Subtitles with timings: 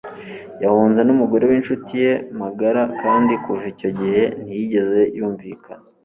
[0.63, 5.85] Yahunze n'umugore w'incuti ye magara kandi kuva icyo gihe ntiyigeze yumvikana